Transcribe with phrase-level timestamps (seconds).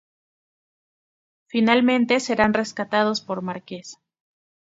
[1.45, 3.97] Finalmente serán rescatados por Marquez.